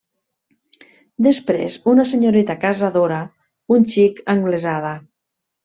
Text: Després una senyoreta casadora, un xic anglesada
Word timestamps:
Després 1.27 1.75
una 1.93 2.07
senyoreta 2.13 2.57
casadora, 2.65 3.21
un 3.79 3.87
xic 3.97 4.25
anglesada 4.37 4.99